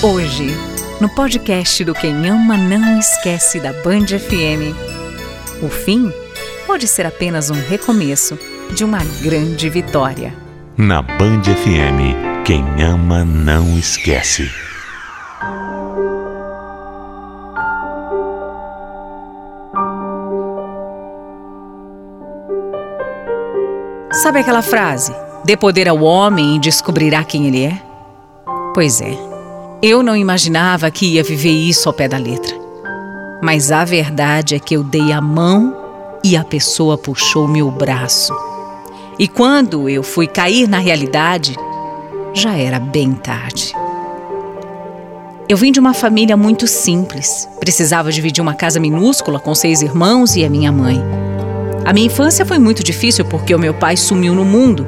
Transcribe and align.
Hoje, 0.00 0.46
no 1.00 1.08
podcast 1.08 1.84
do 1.84 1.92
Quem 1.92 2.28
Ama 2.28 2.56
Não 2.56 3.00
Esquece 3.00 3.58
da 3.58 3.72
Band 3.72 4.06
FM, 4.06 4.72
o 5.60 5.68
fim 5.68 6.12
pode 6.68 6.86
ser 6.86 7.04
apenas 7.04 7.50
um 7.50 7.60
recomeço 7.68 8.38
de 8.72 8.84
uma 8.84 9.00
grande 9.20 9.68
vitória. 9.68 10.32
Na 10.76 11.02
Band 11.02 11.42
FM, 11.42 12.44
quem 12.44 12.62
ama 12.80 13.24
não 13.24 13.76
esquece. 13.76 14.48
Sabe 24.12 24.38
aquela 24.38 24.62
frase? 24.62 25.12
Dê 25.44 25.56
poder 25.56 25.88
ao 25.88 26.00
homem 26.02 26.54
e 26.54 26.60
descobrirá 26.60 27.24
quem 27.24 27.48
ele 27.48 27.64
é? 27.64 27.82
Pois 28.74 29.00
é, 29.00 29.27
eu 29.80 30.02
não 30.02 30.16
imaginava 30.16 30.90
que 30.90 31.14
ia 31.14 31.22
viver 31.22 31.52
isso 31.52 31.88
ao 31.88 31.92
pé 31.92 32.08
da 32.08 32.18
letra. 32.18 32.56
Mas 33.40 33.70
a 33.70 33.84
verdade 33.84 34.56
é 34.56 34.58
que 34.58 34.74
eu 34.74 34.82
dei 34.82 35.12
a 35.12 35.20
mão 35.20 35.76
e 36.24 36.36
a 36.36 36.42
pessoa 36.42 36.98
puxou 36.98 37.46
meu 37.46 37.70
braço. 37.70 38.34
E 39.18 39.28
quando 39.28 39.88
eu 39.88 40.02
fui 40.02 40.26
cair 40.26 40.68
na 40.68 40.78
realidade, 40.78 41.54
já 42.34 42.56
era 42.56 42.80
bem 42.80 43.12
tarde. 43.12 43.72
Eu 45.48 45.56
vim 45.56 45.70
de 45.70 45.78
uma 45.78 45.94
família 45.94 46.36
muito 46.36 46.66
simples. 46.66 47.48
Precisava 47.60 48.10
dividir 48.10 48.42
uma 48.42 48.54
casa 48.54 48.80
minúscula 48.80 49.38
com 49.38 49.54
seis 49.54 49.80
irmãos 49.80 50.34
e 50.36 50.44
a 50.44 50.50
minha 50.50 50.72
mãe. 50.72 51.00
A 51.84 51.92
minha 51.92 52.06
infância 52.06 52.44
foi 52.44 52.58
muito 52.58 52.82
difícil 52.82 53.24
porque 53.24 53.54
o 53.54 53.58
meu 53.58 53.72
pai 53.72 53.96
sumiu 53.96 54.34
no 54.34 54.44
mundo. 54.44 54.86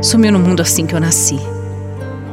Sumiu 0.00 0.32
no 0.32 0.38
mundo 0.38 0.60
assim 0.60 0.86
que 0.86 0.94
eu 0.94 1.00
nasci. 1.00 1.53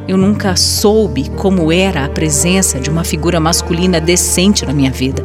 Eu 0.08 0.16
nunca 0.16 0.56
soube 0.56 1.30
como 1.30 1.70
era 1.70 2.04
a 2.04 2.08
presença 2.08 2.80
de 2.80 2.90
uma 2.90 3.04
figura 3.04 3.38
masculina 3.38 4.00
decente 4.00 4.66
na 4.66 4.72
minha 4.72 4.90
vida. 4.90 5.24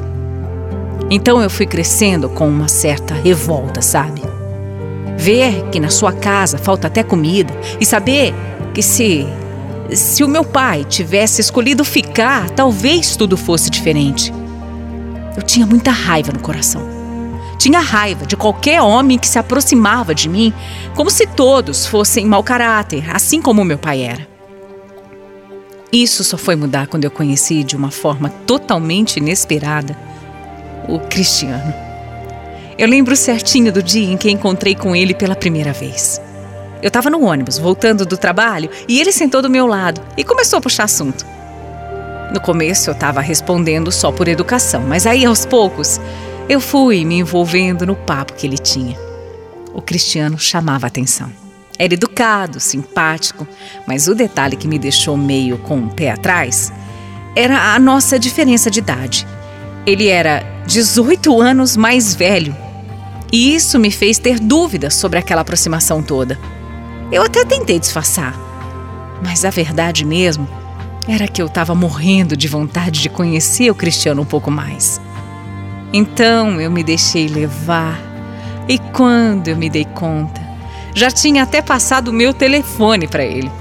Então 1.10 1.42
eu 1.42 1.50
fui 1.50 1.66
crescendo 1.66 2.30
com 2.30 2.48
uma 2.48 2.68
certa 2.68 3.14
revolta, 3.14 3.82
sabe? 3.82 4.22
Ver 5.18 5.70
que 5.72 5.80
na 5.80 5.90
sua 5.90 6.14
casa 6.14 6.58
falta 6.58 6.88
até 6.88 7.02
comida 7.02 7.54
e 7.80 7.86
saber 7.86 8.34
que 8.74 8.82
se 8.82 9.26
se 9.90 10.22
o 10.22 10.28
meu 10.28 10.44
pai 10.44 10.84
tivesse 10.84 11.40
escolhido 11.40 11.86
ficar, 11.86 12.50
talvez 12.50 13.16
tudo 13.16 13.38
fosse 13.38 13.70
diferente. 13.70 14.34
Eu 15.36 15.42
tinha 15.42 15.66
muita 15.66 15.92
raiva 15.92 16.34
no 16.34 16.40
coração. 16.40 16.82
Tinha 17.58 17.80
raiva 17.80 18.26
de 18.26 18.36
qualquer 18.36 18.82
homem 18.82 19.18
que 19.18 19.28
se 19.28 19.40
aproximava 19.40 20.14
de 20.14 20.28
mim, 20.28 20.54
como 20.94 21.10
se 21.10 21.26
todos 21.26 21.86
fossem 21.86 22.26
mau 22.26 22.44
caráter, 22.44 23.10
assim 23.16 23.42
como 23.42 23.64
meu 23.64 23.78
pai 23.78 24.02
era. 24.02 24.37
Isso 25.92 26.24
só 26.24 26.38
foi 26.38 26.56
mudar 26.56 26.88
quando 26.88 27.06
eu 27.06 27.12
conheci 27.12 27.64
de 27.64 27.76
uma 27.76 27.92
forma 27.92 28.30
totalmente 28.46 29.18
inesperada 29.18 29.98
o 30.88 31.00
Cristiano. 31.00 31.74
Eu 32.78 32.88
lembro 32.88 33.16
certinho 33.16 33.72
do 33.72 33.82
dia 33.82 34.12
em 34.12 34.18
que 34.18 34.30
encontrei 34.30 34.76
com 34.76 34.96
ele 34.96 35.14
pela 35.14 35.36
primeira 35.36 35.74
vez. 35.74 36.22
Eu 36.82 36.90
estava 36.90 37.10
no 37.10 37.24
ônibus, 37.24 37.58
voltando 37.58 38.06
do 38.06 38.18
trabalho, 38.18 38.70
e 38.88 39.00
ele 39.00 39.12
sentou 39.12 39.42
do 39.42 39.50
meu 39.50 39.66
lado 39.66 40.02
e 40.16 40.24
começou 40.24 40.60
a 40.60 40.62
puxar 40.62 40.84
assunto. 40.84 41.26
No 42.32 42.40
começo 42.40 42.90
eu 42.90 42.94
estava 42.94 43.22
respondendo 43.22 43.92
só 43.92 44.12
por 44.12 44.28
educação, 44.28 44.82
mas 44.82 45.08
aí 45.08 45.26
aos 45.26 45.46
poucos 45.46 46.00
eu 46.48 46.60
fui 46.60 47.04
me 47.04 47.16
envolvendo 47.16 47.86
no 47.86 47.96
papo 47.96 48.34
que 48.34 48.46
ele 48.46 48.58
tinha. 48.58 48.98
O 49.74 49.82
Cristiano 49.82 50.38
chamava 50.38 50.86
atenção. 50.88 51.47
Era 51.80 51.94
educado, 51.94 52.60
simpático, 52.60 53.48
mas 53.88 54.08
o 54.08 54.16
detalhe 54.16 54.56
que 54.56 54.68
me 54.68 54.80
deixou 54.80 55.16
meio 55.16 55.58
com 55.60 55.80
o 55.80 55.90
pé 55.90 56.12
atrás 56.12 56.74
era 57.36 57.76
a 57.76 57.80
nossa 57.80 58.18
diferença 58.18 58.72
de 58.72 58.80
idade. 58.80 59.28
Ele 59.86 60.08
era 60.08 60.44
18 60.66 61.40
anos 61.40 61.78
mais 61.78 62.16
velho. 62.16 62.56
E 63.32 63.54
isso 63.56 63.78
me 63.78 63.92
fez 63.92 64.18
ter 64.18 64.40
dúvidas 64.40 64.96
sobre 64.96 65.20
aquela 65.20 65.42
aproximação 65.42 66.02
toda. 66.02 66.40
Eu 67.12 67.22
até 67.22 67.46
tentei 67.46 67.80
disfarçar, 67.80 68.34
mas 69.24 69.46
a 69.46 69.50
verdade 69.50 70.04
mesmo 70.04 70.48
era 71.08 71.28
que 71.28 71.42
eu 71.42 71.46
estava 71.46 71.76
morrendo 71.76 72.36
de 72.36 72.48
vontade 72.48 73.02
de 73.02 73.10
conhecer 73.10 73.70
o 73.70 73.76
Cristiano 73.76 74.22
um 74.22 74.26
pouco 74.26 74.50
mais. 74.50 75.00
Então 75.94 76.60
eu 76.60 76.70
me 76.70 76.84
deixei 76.84 77.28
levar, 77.28 77.98
e 78.68 78.78
quando 78.78 79.48
eu 79.48 79.56
me 79.56 79.70
dei 79.70 79.86
conta, 79.86 80.47
já 80.98 81.12
tinha 81.12 81.44
até 81.44 81.62
passado 81.62 82.08
o 82.08 82.14
meu 82.14 82.34
telefone 82.34 83.08
para 83.08 83.24
ele. 83.24 83.52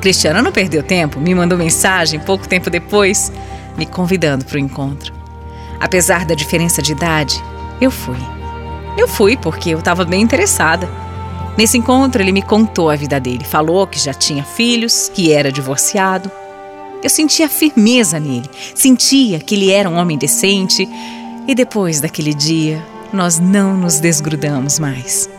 Cristiano 0.00 0.42
não 0.42 0.50
perdeu 0.50 0.82
tempo, 0.82 1.20
me 1.20 1.32
mandou 1.32 1.56
mensagem 1.56 2.18
pouco 2.18 2.48
tempo 2.48 2.68
depois, 2.68 3.30
me 3.76 3.86
convidando 3.86 4.44
para 4.44 4.56
o 4.56 4.58
encontro. 4.58 5.14
Apesar 5.78 6.24
da 6.24 6.34
diferença 6.34 6.82
de 6.82 6.90
idade, 6.90 7.40
eu 7.80 7.90
fui. 7.90 8.18
Eu 8.98 9.06
fui 9.06 9.36
porque 9.36 9.70
eu 9.70 9.78
estava 9.78 10.04
bem 10.04 10.20
interessada. 10.20 10.90
Nesse 11.56 11.78
encontro, 11.78 12.20
ele 12.20 12.32
me 12.32 12.42
contou 12.42 12.90
a 12.90 12.96
vida 12.96 13.20
dele, 13.20 13.44
falou 13.44 13.86
que 13.86 13.98
já 13.98 14.12
tinha 14.12 14.42
filhos, 14.42 15.08
que 15.14 15.32
era 15.32 15.52
divorciado. 15.52 16.30
Eu 17.00 17.08
sentia 17.08 17.48
firmeza 17.48 18.18
nele, 18.18 18.50
sentia 18.74 19.38
que 19.38 19.54
ele 19.54 19.70
era 19.70 19.88
um 19.88 19.96
homem 19.96 20.18
decente, 20.18 20.88
e 21.46 21.54
depois 21.54 22.00
daquele 22.00 22.34
dia, 22.34 22.84
nós 23.12 23.38
não 23.38 23.76
nos 23.76 24.00
desgrudamos 24.00 24.78
mais. 24.78 25.30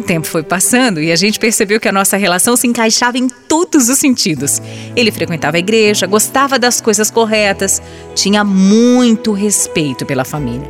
O 0.00 0.02
tempo 0.02 0.26
foi 0.26 0.42
passando 0.42 0.98
e 0.98 1.12
a 1.12 1.16
gente 1.16 1.38
percebeu 1.38 1.78
que 1.78 1.86
a 1.86 1.92
nossa 1.92 2.16
relação 2.16 2.56
se 2.56 2.66
encaixava 2.66 3.18
em 3.18 3.28
todos 3.28 3.90
os 3.90 3.98
sentidos. 3.98 4.60
Ele 4.96 5.12
frequentava 5.12 5.58
a 5.58 5.60
igreja, 5.60 6.06
gostava 6.06 6.58
das 6.58 6.80
coisas 6.80 7.10
corretas, 7.10 7.82
tinha 8.14 8.42
muito 8.42 9.30
respeito 9.32 10.06
pela 10.06 10.24
família. 10.24 10.66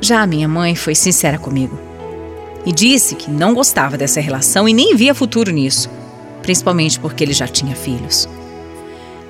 Já 0.00 0.22
a 0.22 0.26
minha 0.26 0.46
mãe 0.46 0.76
foi 0.76 0.94
sincera 0.94 1.36
comigo 1.36 1.76
e 2.64 2.70
disse 2.72 3.16
que 3.16 3.28
não 3.28 3.54
gostava 3.54 3.98
dessa 3.98 4.20
relação 4.20 4.68
e 4.68 4.72
nem 4.72 4.94
via 4.94 5.12
futuro 5.12 5.50
nisso, 5.50 5.90
principalmente 6.42 7.00
porque 7.00 7.24
ele 7.24 7.32
já 7.32 7.48
tinha 7.48 7.74
filhos. 7.74 8.28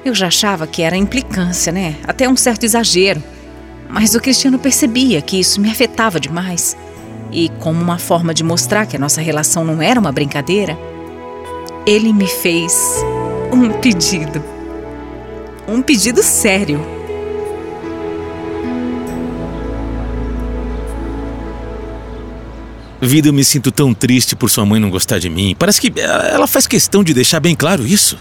Eu 0.05 0.15
já 0.15 0.27
achava 0.27 0.67
que 0.67 0.83
era 0.83 0.99
implicância, 0.99 1.73
né? 1.73 1.97
Até 2.07 2.29
um 2.29 2.37
certo 2.37 2.65
exagero. 2.65 3.23
Mas 3.89 4.15
o 4.15 4.21
Cristiano 4.21 4.59
percebia 4.59 5.23
que 5.23 5.41
isso 5.41 5.63
me 5.63 5.71
afetava 5.71 6.21
demais. 6.21 6.77
E, 7.33 7.49
como 7.61 7.81
uma 7.81 7.99
forma 7.99 8.35
de 8.35 8.43
mostrar 8.43 8.87
que 8.87 8.97
a 8.97 8.99
nossa 8.99 9.21
relação 9.21 9.65
não 9.65 9.81
era 9.81 10.01
uma 10.01 10.11
brincadeira, 10.11 10.77
ele 11.87 12.13
me 12.13 12.27
fez 12.27 12.97
um 13.53 13.71
pedido. 13.81 14.43
um 15.69 15.81
pedido 15.83 16.23
sério. 16.23 16.81
Vida, 23.01 23.29
eu 23.29 23.33
me 23.33 23.45
sinto 23.45 23.73
tão 23.73 23.95
triste 23.95 24.37
por 24.37 24.51
sua 24.51 24.67
mãe 24.67 24.79
não 24.79 24.91
gostar 24.91 25.19
de 25.19 25.31
mim. 25.31 25.57
Parece 25.59 25.81
que 25.81 25.93
ela 26.01 26.47
faz 26.47 26.67
questão 26.67 27.03
de 27.03 27.15
deixar 27.15 27.41
bem 27.41 27.55
claro 27.55 27.87
isso. 27.87 28.19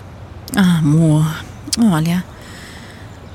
Ah, 0.56 0.78
amor, 0.80 1.26
olha. 1.78 2.24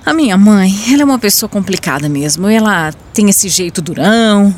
A 0.07 0.15
minha 0.15 0.37
mãe, 0.39 0.75
ela 0.91 1.03
é 1.03 1.05
uma 1.05 1.19
pessoa 1.19 1.49
complicada 1.49 2.09
mesmo. 2.09 2.49
Ela 2.49 2.93
tem 3.13 3.29
esse 3.29 3.49
jeito 3.49 3.83
durão. 3.83 4.55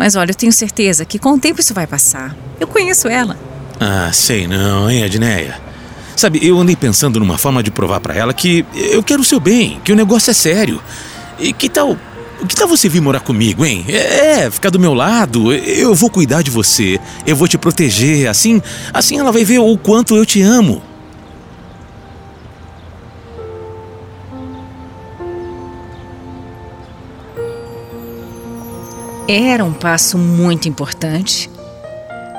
Mas 0.00 0.16
olha, 0.16 0.30
eu 0.30 0.34
tenho 0.34 0.50
certeza 0.50 1.04
que 1.04 1.18
com 1.18 1.34
o 1.34 1.38
tempo 1.38 1.60
isso 1.60 1.74
vai 1.74 1.86
passar. 1.86 2.34
Eu 2.58 2.66
conheço 2.66 3.06
ela. 3.06 3.36
Ah, 3.78 4.10
sei 4.14 4.48
não, 4.48 4.90
hein, 4.90 5.02
Edneia? 5.02 5.60
Sabe, 6.16 6.40
eu 6.42 6.58
andei 6.58 6.74
pensando 6.74 7.20
numa 7.20 7.36
forma 7.36 7.62
de 7.62 7.70
provar 7.70 8.00
para 8.00 8.14
ela 8.14 8.32
que 8.32 8.64
eu 8.74 9.02
quero 9.02 9.20
o 9.20 9.24
seu 9.24 9.38
bem, 9.38 9.78
que 9.84 9.92
o 9.92 9.94
negócio 9.94 10.30
é 10.30 10.32
sério. 10.32 10.80
E 11.38 11.52
que 11.52 11.68
tal 11.68 11.98
que 12.48 12.56
tal 12.56 12.66
você 12.66 12.88
vir 12.88 13.02
morar 13.02 13.20
comigo, 13.20 13.62
hein? 13.62 13.84
É, 13.88 14.50
ficar 14.50 14.70
do 14.70 14.80
meu 14.80 14.94
lado. 14.94 15.52
Eu 15.52 15.94
vou 15.94 16.08
cuidar 16.08 16.40
de 16.40 16.50
você. 16.50 16.98
Eu 17.26 17.36
vou 17.36 17.46
te 17.46 17.58
proteger. 17.58 18.26
Assim, 18.26 18.62
assim 18.94 19.18
ela 19.18 19.30
vai 19.30 19.44
ver 19.44 19.58
o 19.58 19.76
quanto 19.76 20.16
eu 20.16 20.24
te 20.24 20.40
amo. 20.40 20.82
Era 29.32 29.64
um 29.64 29.72
passo 29.72 30.18
muito 30.18 30.68
importante. 30.68 31.48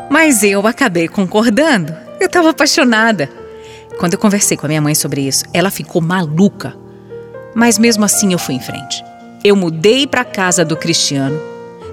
Mas 0.09 0.43
eu 0.43 0.67
acabei 0.67 1.07
concordando. 1.07 1.95
Eu 2.19 2.25
estava 2.25 2.49
apaixonada. 2.49 3.29
Quando 3.97 4.15
eu 4.15 4.19
conversei 4.19 4.57
com 4.57 4.65
a 4.65 4.67
minha 4.67 4.81
mãe 4.81 4.93
sobre 4.93 5.21
isso, 5.21 5.45
ela 5.53 5.71
ficou 5.71 6.01
maluca. 6.01 6.75
Mas 7.55 7.77
mesmo 7.79 8.03
assim 8.03 8.33
eu 8.33 8.37
fui 8.37 8.55
em 8.55 8.59
frente. 8.59 9.01
Eu 9.41 9.55
mudei 9.55 10.05
para 10.05 10.25
casa 10.25 10.65
do 10.65 10.75
Cristiano, 10.75 11.39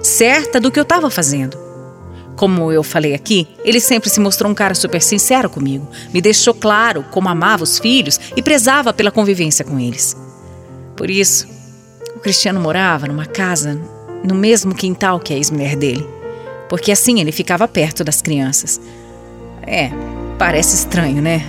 certa 0.03 0.59
do 0.59 0.69
que 0.69 0.77
eu 0.77 0.83
estava 0.83 1.09
fazendo. 1.09 1.57
Como 2.35 2.69
eu 2.69 2.83
falei 2.83 3.13
aqui, 3.13 3.47
ele 3.63 3.79
sempre 3.79 4.09
se 4.09 4.19
mostrou 4.19 4.51
um 4.51 4.55
cara 4.55 4.75
super 4.75 5.01
sincero 5.01 5.49
comigo. 5.49 5.87
Me 6.13 6.19
deixou 6.19 6.53
claro 6.53 7.05
como 7.09 7.29
amava 7.29 7.63
os 7.63 7.79
filhos 7.79 8.19
e 8.35 8.43
prezava 8.43 8.91
pela 8.91 9.11
convivência 9.11 9.63
com 9.63 9.79
eles. 9.79 10.17
Por 10.97 11.09
isso, 11.09 11.47
o 12.17 12.19
Cristiano 12.19 12.59
morava 12.59 13.07
numa 13.07 13.25
casa 13.25 13.79
no 14.23 14.35
mesmo 14.35 14.73
quintal 14.75 15.19
que 15.19 15.33
a 15.33 15.37
ex-mulher 15.37 15.75
dele, 15.75 16.07
porque 16.67 16.91
assim 16.91 17.19
ele 17.19 17.31
ficava 17.31 17.67
perto 17.67 18.03
das 18.03 18.21
crianças. 18.21 18.79
É, 19.65 19.91
parece 20.37 20.75
estranho, 20.75 21.21
né? 21.21 21.43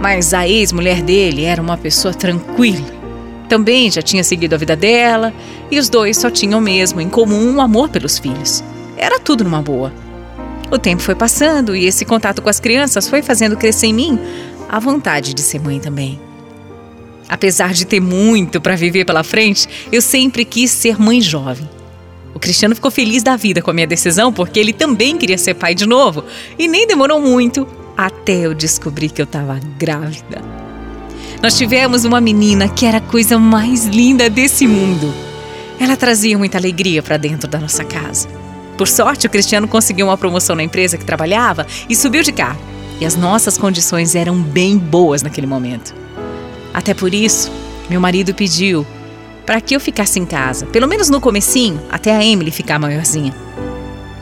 Mas 0.00 0.34
a 0.34 0.48
ex-mulher 0.48 1.02
dele 1.02 1.44
era 1.44 1.62
uma 1.62 1.76
pessoa 1.76 2.12
tranquila 2.12 3.04
também 3.48 3.90
já 3.90 4.02
tinha 4.02 4.24
seguido 4.24 4.54
a 4.54 4.58
vida 4.58 4.74
dela 4.74 5.32
e 5.70 5.78
os 5.78 5.88
dois 5.88 6.16
só 6.16 6.30
tinham 6.30 6.60
mesmo 6.60 7.00
em 7.00 7.08
comum 7.08 7.50
um 7.50 7.60
amor 7.60 7.88
pelos 7.88 8.18
filhos. 8.18 8.64
Era 8.96 9.20
tudo 9.20 9.44
numa 9.44 9.62
boa. 9.62 9.92
O 10.70 10.78
tempo 10.78 11.02
foi 11.02 11.14
passando 11.14 11.76
e 11.76 11.84
esse 11.84 12.04
contato 12.04 12.40
com 12.40 12.48
as 12.48 12.58
crianças 12.58 13.08
foi 13.08 13.22
fazendo 13.22 13.56
crescer 13.56 13.88
em 13.88 13.94
mim 13.94 14.18
a 14.68 14.80
vontade 14.80 15.34
de 15.34 15.42
ser 15.42 15.60
mãe 15.60 15.78
também. 15.78 16.18
Apesar 17.28 17.72
de 17.72 17.84
ter 17.84 18.00
muito 18.00 18.60
para 18.60 18.76
viver 18.76 19.04
pela 19.04 19.22
frente, 19.22 19.68
eu 19.92 20.02
sempre 20.02 20.44
quis 20.44 20.70
ser 20.70 21.00
mãe 21.00 21.20
jovem. 21.20 21.68
Cristiano 22.44 22.74
ficou 22.74 22.90
feliz 22.90 23.22
da 23.22 23.36
vida 23.36 23.62
com 23.62 23.70
a 23.70 23.74
minha 23.74 23.86
decisão 23.86 24.30
porque 24.30 24.60
ele 24.60 24.74
também 24.74 25.16
queria 25.16 25.38
ser 25.38 25.54
pai 25.54 25.74
de 25.74 25.86
novo 25.86 26.22
e 26.58 26.68
nem 26.68 26.86
demorou 26.86 27.18
muito 27.18 27.66
até 27.96 28.34
eu 28.34 28.52
descobrir 28.52 29.08
que 29.08 29.22
eu 29.22 29.24
estava 29.24 29.58
grávida. 29.78 30.42
Nós 31.42 31.56
tivemos 31.56 32.04
uma 32.04 32.20
menina 32.20 32.68
que 32.68 32.84
era 32.84 32.98
a 32.98 33.00
coisa 33.00 33.38
mais 33.38 33.86
linda 33.86 34.28
desse 34.28 34.66
mundo. 34.66 35.10
Ela 35.80 35.96
trazia 35.96 36.36
muita 36.36 36.58
alegria 36.58 37.02
para 37.02 37.16
dentro 37.16 37.48
da 37.48 37.58
nossa 37.58 37.82
casa. 37.82 38.28
Por 38.76 38.88
sorte, 38.88 39.26
o 39.26 39.30
Cristiano 39.30 39.66
conseguiu 39.66 40.08
uma 40.08 40.18
promoção 40.18 40.54
na 40.54 40.62
empresa 40.62 40.98
que 40.98 41.04
trabalhava 41.04 41.66
e 41.88 41.96
subiu 41.96 42.22
de 42.22 42.32
carro. 42.32 42.60
E 43.00 43.06
as 43.06 43.16
nossas 43.16 43.56
condições 43.56 44.14
eram 44.14 44.36
bem 44.36 44.76
boas 44.76 45.22
naquele 45.22 45.46
momento. 45.46 45.94
Até 46.74 46.92
por 46.92 47.14
isso, 47.14 47.50
meu 47.88 48.02
marido 48.02 48.34
pediu 48.34 48.86
para 49.46 49.60
que 49.60 49.74
eu 49.76 49.80
ficasse 49.80 50.18
em 50.18 50.26
casa, 50.26 50.66
pelo 50.66 50.88
menos 50.88 51.08
no 51.08 51.20
comecinho, 51.20 51.80
até 51.90 52.14
a 52.14 52.24
Emily 52.24 52.50
ficar 52.50 52.78
maiorzinha. 52.78 53.34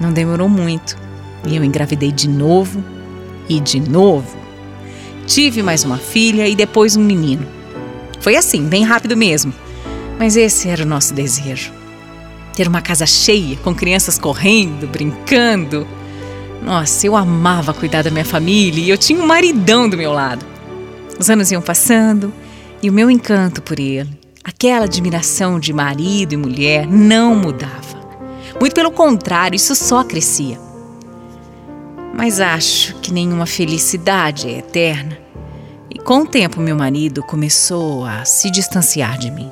Não 0.00 0.12
demorou 0.12 0.48
muito 0.48 0.96
e 1.46 1.56
eu 1.56 1.64
engravidei 1.64 2.12
de 2.12 2.28
novo 2.28 2.82
e 3.48 3.60
de 3.60 3.80
novo 3.80 4.42
Tive 5.26 5.62
mais 5.62 5.84
uma 5.84 5.98
filha 5.98 6.48
e 6.48 6.54
depois 6.54 6.96
um 6.96 7.02
menino. 7.02 7.46
Foi 8.20 8.36
assim, 8.36 8.66
bem 8.66 8.84
rápido 8.84 9.16
mesmo. 9.16 9.52
Mas 10.18 10.36
esse 10.36 10.68
era 10.68 10.82
o 10.82 10.86
nosso 10.86 11.14
desejo. 11.14 11.72
Ter 12.54 12.68
uma 12.68 12.82
casa 12.82 13.06
cheia, 13.06 13.56
com 13.56 13.74
crianças 13.74 14.18
correndo, 14.18 14.86
brincando. 14.86 15.86
Nossa, 16.62 17.06
eu 17.06 17.16
amava 17.16 17.72
cuidar 17.72 18.02
da 18.02 18.10
minha 18.10 18.24
família 18.24 18.84
e 18.84 18.90
eu 18.90 18.98
tinha 18.98 19.20
um 19.20 19.26
maridão 19.26 19.88
do 19.88 19.96
meu 19.96 20.12
lado. 20.12 20.44
Os 21.18 21.30
anos 21.30 21.50
iam 21.50 21.62
passando 21.62 22.32
e 22.82 22.90
o 22.90 22.92
meu 22.92 23.10
encanto 23.10 23.62
por 23.62 23.78
ele, 23.78 24.10
aquela 24.44 24.86
admiração 24.86 25.58
de 25.60 25.72
marido 25.72 26.32
e 26.32 26.36
mulher, 26.36 26.86
não 26.86 27.34
mudava. 27.34 28.00
Muito 28.60 28.74
pelo 28.74 28.90
contrário, 28.90 29.56
isso 29.56 29.74
só 29.74 30.04
crescia. 30.04 30.58
Mas 32.14 32.40
acho 32.40 32.94
que 32.96 33.12
nenhuma 33.12 33.46
felicidade 33.46 34.48
é 34.48 34.58
eterna. 34.58 35.18
E 35.90 35.98
com 35.98 36.20
o 36.20 36.26
tempo, 36.26 36.60
meu 36.60 36.76
marido 36.76 37.22
começou 37.22 38.04
a 38.04 38.24
se 38.24 38.50
distanciar 38.50 39.18
de 39.18 39.30
mim. 39.30 39.50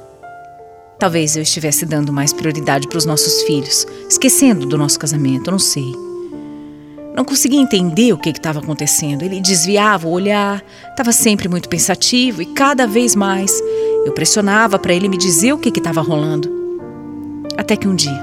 Talvez 0.98 1.34
eu 1.34 1.42
estivesse 1.42 1.86
dando 1.86 2.12
mais 2.12 2.32
prioridade 2.32 2.86
para 2.86 2.98
os 2.98 3.06
nossos 3.06 3.42
filhos, 3.44 3.86
esquecendo 4.08 4.66
do 4.66 4.76
nosso 4.76 4.98
casamento, 4.98 5.50
não 5.50 5.58
sei. 5.58 5.94
Não 7.16 7.24
conseguia 7.24 7.60
entender 7.60 8.12
o 8.12 8.18
que 8.18 8.28
estava 8.28 8.60
acontecendo. 8.60 9.22
Ele 9.22 9.40
desviava 9.40 10.06
o 10.06 10.12
olhar, 10.12 10.62
estava 10.90 11.10
sempre 11.12 11.48
muito 11.48 11.68
pensativo 11.68 12.42
e 12.42 12.46
cada 12.46 12.86
vez 12.86 13.16
mais 13.16 13.50
eu 14.04 14.12
pressionava 14.12 14.78
para 14.78 14.94
ele 14.94 15.08
me 15.08 15.16
dizer 15.18 15.52
o 15.52 15.58
que 15.58 15.68
estava 15.68 16.00
rolando. 16.00 16.50
Até 17.56 17.76
que 17.76 17.86
um 17.86 17.94
dia 17.94 18.18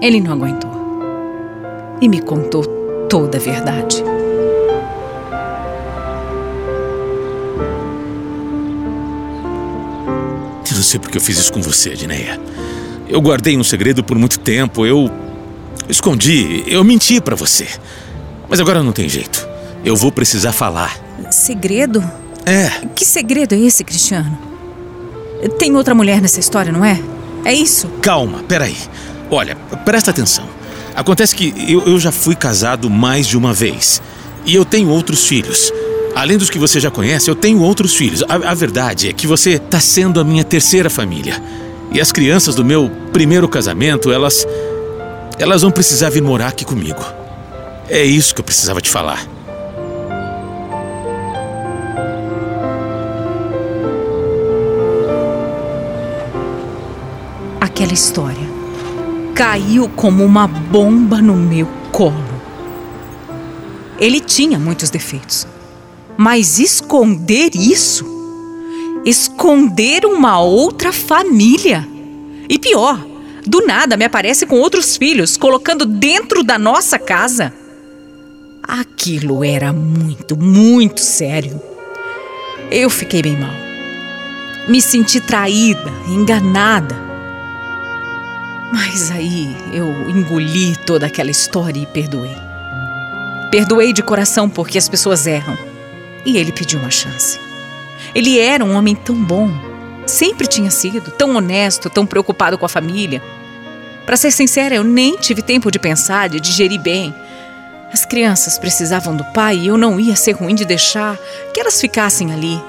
ele 0.00 0.20
não 0.20 0.32
aguentou 0.32 0.70
e 2.00 2.08
me 2.08 2.20
contou 2.20 2.64
toda 3.08 3.38
a 3.38 3.40
verdade. 3.40 4.02
Eu 10.70 10.76
não 10.76 10.82
sei 10.82 10.98
porque 10.98 11.16
eu 11.16 11.22
fiz 11.22 11.38
isso 11.38 11.52
com 11.52 11.62
você, 11.62 11.90
Edneia. 11.90 12.40
Eu 13.08 13.20
guardei 13.20 13.56
um 13.56 13.64
segredo 13.64 14.02
por 14.02 14.18
muito 14.18 14.38
tempo, 14.38 14.84
eu 14.84 15.10
escondi, 15.88 16.64
eu 16.66 16.82
menti 16.82 17.20
para 17.20 17.36
você. 17.36 17.68
Mas 18.48 18.60
agora 18.60 18.82
não 18.82 18.92
tem 18.92 19.08
jeito. 19.08 19.46
Eu 19.84 19.94
vou 19.94 20.10
precisar 20.10 20.52
falar. 20.52 20.98
Segredo? 21.30 22.02
É. 22.44 22.68
Que 22.94 23.04
segredo 23.04 23.54
é 23.54 23.58
esse, 23.58 23.84
Cristiano? 23.84 24.53
Tem 25.48 25.74
outra 25.76 25.94
mulher 25.94 26.20
nessa 26.20 26.40
história, 26.40 26.72
não 26.72 26.84
é? 26.84 27.00
É 27.44 27.52
isso? 27.52 27.88
Calma, 28.00 28.42
peraí. 28.42 28.76
Olha, 29.30 29.56
presta 29.84 30.10
atenção. 30.10 30.48
Acontece 30.94 31.34
que 31.34 31.52
eu, 31.68 31.82
eu 31.86 31.98
já 31.98 32.12
fui 32.12 32.34
casado 32.34 32.88
mais 32.88 33.26
de 33.26 33.36
uma 33.36 33.52
vez. 33.52 34.00
E 34.46 34.54
eu 34.54 34.64
tenho 34.64 34.88
outros 34.88 35.26
filhos. 35.26 35.72
Além 36.14 36.38
dos 36.38 36.48
que 36.48 36.58
você 36.58 36.78
já 36.78 36.90
conhece, 36.90 37.28
eu 37.28 37.34
tenho 37.34 37.60
outros 37.60 37.94
filhos. 37.94 38.22
A, 38.28 38.50
a 38.50 38.54
verdade 38.54 39.08
é 39.08 39.12
que 39.12 39.26
você 39.26 39.52
está 39.52 39.80
sendo 39.80 40.20
a 40.20 40.24
minha 40.24 40.44
terceira 40.44 40.88
família. 40.88 41.42
E 41.90 42.00
as 42.00 42.12
crianças 42.12 42.54
do 42.54 42.64
meu 42.64 42.90
primeiro 43.12 43.48
casamento, 43.48 44.12
elas. 44.12 44.46
Elas 45.38 45.62
vão 45.62 45.70
precisar 45.70 46.10
vir 46.10 46.22
morar 46.22 46.48
aqui 46.48 46.64
comigo. 46.64 47.04
É 47.88 48.04
isso 48.04 48.34
que 48.34 48.40
eu 48.40 48.44
precisava 48.44 48.80
te 48.80 48.88
falar. 48.88 49.33
Aquela 57.84 57.92
história 57.92 58.48
caiu 59.34 59.90
como 59.90 60.24
uma 60.24 60.46
bomba 60.46 61.20
no 61.20 61.34
meu 61.34 61.68
colo. 61.92 62.14
Ele 63.98 64.20
tinha 64.20 64.58
muitos 64.58 64.88
defeitos, 64.88 65.46
mas 66.16 66.58
esconder 66.58 67.50
isso? 67.54 68.06
Esconder 69.04 70.06
uma 70.06 70.40
outra 70.40 70.94
família? 70.94 71.86
E 72.48 72.58
pior, 72.58 73.06
do 73.44 73.66
nada 73.66 73.98
me 73.98 74.06
aparece 74.06 74.46
com 74.46 74.58
outros 74.60 74.96
filhos, 74.96 75.36
colocando 75.36 75.84
dentro 75.84 76.42
da 76.42 76.58
nossa 76.58 76.98
casa. 76.98 77.52
Aquilo 78.62 79.44
era 79.44 79.74
muito, 79.74 80.38
muito 80.38 81.02
sério. 81.02 81.60
Eu 82.70 82.88
fiquei 82.88 83.20
bem 83.20 83.36
mal. 83.36 83.52
Me 84.70 84.80
senti 84.80 85.20
traída, 85.20 85.92
enganada. 86.08 87.13
Mas 88.74 89.12
aí 89.12 89.56
eu 89.72 90.10
engoli 90.10 90.76
toda 90.78 91.06
aquela 91.06 91.30
história 91.30 91.78
e 91.78 91.86
perdoei. 91.86 92.36
Perdoei 93.48 93.92
de 93.92 94.02
coração 94.02 94.50
porque 94.50 94.76
as 94.76 94.88
pessoas 94.88 95.28
erram. 95.28 95.56
E 96.26 96.36
ele 96.36 96.50
pediu 96.50 96.80
uma 96.80 96.90
chance. 96.90 97.38
Ele 98.12 98.36
era 98.36 98.64
um 98.64 98.74
homem 98.74 98.96
tão 98.96 99.14
bom. 99.14 99.48
Sempre 100.08 100.48
tinha 100.48 100.72
sido, 100.72 101.12
tão 101.12 101.36
honesto, 101.36 101.88
tão 101.88 102.04
preocupado 102.04 102.58
com 102.58 102.66
a 102.66 102.68
família. 102.68 103.22
Para 104.04 104.16
ser 104.16 104.32
sincera, 104.32 104.74
eu 104.74 104.82
nem 104.82 105.16
tive 105.18 105.40
tempo 105.40 105.70
de 105.70 105.78
pensar, 105.78 106.28
de 106.28 106.40
digerir 106.40 106.80
bem. 106.80 107.14
As 107.92 108.04
crianças 108.04 108.58
precisavam 108.58 109.16
do 109.16 109.24
pai 109.26 109.56
e 109.56 109.68
eu 109.68 109.76
não 109.76 110.00
ia 110.00 110.16
ser 110.16 110.32
ruim 110.32 110.56
de 110.56 110.64
deixar 110.64 111.16
que 111.54 111.60
elas 111.60 111.80
ficassem 111.80 112.32
ali. 112.32 112.60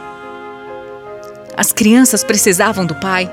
As 1.58 1.72
crianças 1.72 2.24
precisavam 2.24 2.86
do 2.86 2.94
pai 2.94 3.28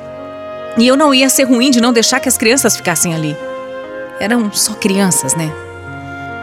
e 0.79 0.87
eu 0.87 0.97
não 0.97 1.15
ia 1.15 1.29
ser 1.29 1.45
ruim 1.45 1.71
de 1.71 1.81
não 1.81 1.93
deixar 1.93 2.21
que 2.21 2.29
as 2.29 2.39
crianças 2.39 2.77
ficassem 2.77 3.15
ali. 3.15 3.37
Eram 4.19 4.51
só 4.53 4.75
crianças, 4.75 5.35
né? 5.35 5.53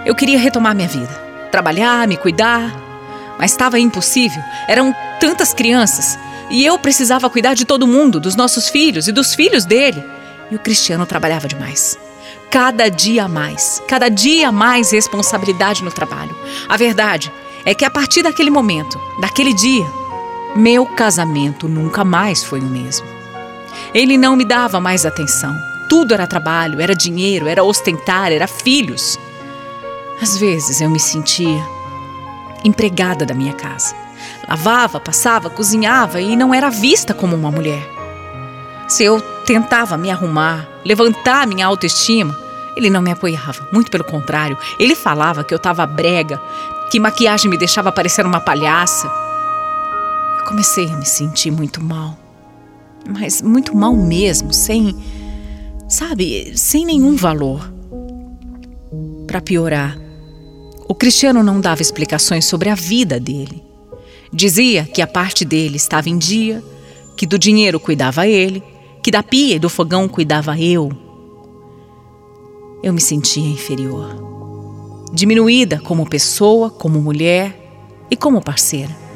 Eu 0.06 0.16
queria 0.16 0.40
retomar 0.40 0.76
minha 0.76 0.88
vida, 0.88 1.14
trabalhar, 1.52 2.08
me 2.08 2.18
cuidar, 2.18 2.72
mas 3.38 3.52
estava 3.52 3.80
impossível. 3.80 4.42
Eram 4.68 4.94
tantas 5.20 5.54
crianças 5.54 6.18
e 6.50 6.66
eu 6.66 6.78
precisava 6.78 7.30
cuidar 7.30 7.54
de 7.54 7.66
todo 7.66 7.88
mundo, 7.88 8.20
dos 8.20 8.36
nossos 8.36 8.70
filhos 8.70 9.08
e 9.08 9.12
dos 9.12 9.34
filhos 9.34 9.66
dele. 9.66 10.04
E 10.52 10.56
o 10.56 10.60
Cristiano 10.60 11.06
trabalhava 11.06 11.48
demais. 11.48 11.98
Cada 12.50 12.90
dia 12.90 13.28
mais, 13.28 13.82
cada 13.88 14.10
dia 14.10 14.52
mais 14.52 14.92
responsabilidade 14.92 15.84
no 15.84 15.92
trabalho. 15.92 16.36
A 16.68 16.76
verdade 16.76 17.32
é 17.66 17.76
que 17.76 17.86
a 17.86 17.90
partir 17.90 18.24
daquele 18.24 18.50
momento, 18.50 19.00
daquele 19.22 19.54
dia, 19.54 19.86
meu 20.56 20.86
casamento 20.86 21.68
nunca 21.68 22.04
mais 22.04 22.44
foi 22.44 22.60
o 22.60 22.66
mesmo. 22.66 23.19
Ele 23.94 24.18
não 24.18 24.36
me 24.36 24.46
dava 24.46 24.80
mais 24.80 25.06
atenção. 25.06 25.56
Tudo 25.88 26.14
era 26.14 26.28
trabalho, 26.28 26.80
era 26.80 26.96
dinheiro, 26.96 27.48
era 27.48 27.64
ostentar, 27.64 28.32
era 28.32 28.48
filhos. 28.48 29.18
Às 30.22 30.38
vezes 30.38 30.82
eu 30.82 30.90
me 30.90 31.00
sentia 31.00 31.64
empregada 32.64 33.26
da 33.26 33.34
minha 33.34 33.54
casa. 33.54 33.96
Lavava, 34.48 35.00
passava, 35.00 35.50
cozinhava 35.50 36.22
e 36.22 36.36
não 36.36 36.54
era 36.54 36.70
vista 36.70 37.14
como 37.14 37.36
uma 37.36 37.52
mulher. 37.52 37.88
Se 38.88 39.04
eu 39.04 39.22
tentava 39.46 39.98
me 39.98 40.12
arrumar, 40.12 40.68
levantar 40.84 41.48
minha 41.48 41.66
autoestima, 41.66 42.38
ele 42.76 42.90
não 42.90 43.02
me 43.02 43.12
apoiava, 43.12 43.68
muito 43.72 43.90
pelo 43.92 44.04
contrário. 44.04 44.58
Ele 44.78 44.96
falava 44.96 45.44
que 45.44 45.54
eu 45.54 45.58
estava 45.58 45.86
brega, 45.86 46.42
que 46.92 47.00
maquiagem 47.00 47.50
me 47.50 47.58
deixava 47.58 47.92
parecer 47.92 48.26
uma 48.26 48.40
palhaça. 48.40 49.08
Eu 50.40 50.46
comecei 50.46 50.88
a 50.92 50.96
me 50.96 51.06
sentir 51.06 51.52
muito 51.52 51.84
mal. 51.84 52.18
Mas 53.08 53.42
muito 53.42 53.76
mal 53.76 53.96
mesmo, 53.96 54.54
sem. 54.54 54.96
Sabe, 55.88 56.58
sem 56.58 56.86
nenhum 56.86 57.16
valor. 57.16 57.74
Para 59.26 59.42
piorar, 59.42 59.98
o 60.88 60.96
Cristiano 60.96 61.44
não 61.44 61.62
dava 61.62 61.82
explicações 61.82 62.46
sobre 62.46 62.70
a 62.70 62.76
vida 62.76 63.20
dele. 63.20 63.64
Dizia 64.34 64.86
que 64.86 65.02
a 65.02 65.08
parte 65.08 65.44
dele 65.46 65.78
estava 65.78 66.10
em 66.10 66.18
dia, 66.18 66.64
que 67.16 67.26
do 67.26 67.38
dinheiro 67.38 67.80
cuidava 67.80 68.28
ele, 68.28 68.64
que 69.02 69.12
da 69.12 69.24
pia 69.24 69.56
e 69.56 69.60
do 69.60 69.70
fogão 69.70 70.08
cuidava 70.08 70.60
eu. 70.60 70.92
Eu 72.84 72.94
me 72.94 73.02
sentia 73.02 73.48
inferior, 73.48 74.16
diminuída 75.12 75.80
como 75.80 76.10
pessoa, 76.10 76.70
como 76.70 77.02
mulher 77.02 77.56
e 78.10 78.16
como 78.16 78.42
parceira. 78.42 79.09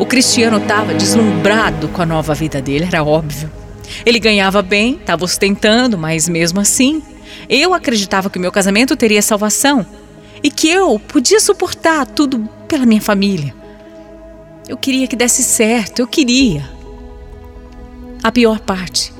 O 0.00 0.06
Cristiano 0.06 0.56
estava 0.56 0.94
deslumbrado 0.94 1.86
com 1.88 2.00
a 2.00 2.06
nova 2.06 2.32
vida 2.32 2.62
dele, 2.62 2.86
era 2.86 3.04
óbvio. 3.04 3.52
Ele 4.06 4.18
ganhava 4.18 4.62
bem, 4.62 4.94
estava 4.94 5.26
ostentando, 5.26 5.98
mas 5.98 6.26
mesmo 6.26 6.58
assim, 6.58 7.02
eu 7.50 7.74
acreditava 7.74 8.30
que 8.30 8.38
o 8.38 8.40
meu 8.40 8.50
casamento 8.50 8.96
teria 8.96 9.20
salvação 9.20 9.84
e 10.42 10.50
que 10.50 10.70
eu 10.70 10.98
podia 10.98 11.38
suportar 11.38 12.06
tudo 12.06 12.48
pela 12.66 12.86
minha 12.86 13.02
família. 13.02 13.54
Eu 14.66 14.78
queria 14.78 15.06
que 15.06 15.14
desse 15.14 15.42
certo, 15.42 15.98
eu 15.98 16.06
queria. 16.06 16.66
A 18.22 18.32
pior 18.32 18.58
parte 18.58 19.12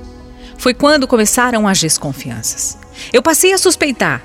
foi 0.57 0.73
quando 0.73 1.07
começaram 1.07 1.69
as 1.69 1.79
desconfianças. 1.79 2.79
Eu 3.13 3.21
passei 3.21 3.53
a 3.53 3.59
suspeitar 3.59 4.23